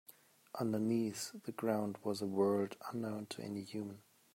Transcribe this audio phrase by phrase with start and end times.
[0.59, 4.01] Underneath the ground was a world unknown to any human.